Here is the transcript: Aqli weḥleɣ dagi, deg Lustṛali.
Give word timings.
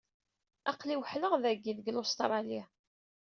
Aqli 0.69 0.95
weḥleɣ 0.99 1.33
dagi, 1.43 1.73
deg 1.77 1.91
Lustṛali. 1.95 2.61